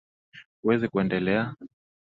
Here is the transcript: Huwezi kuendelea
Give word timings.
Huwezi 0.61 0.87
kuendelea 0.87 1.53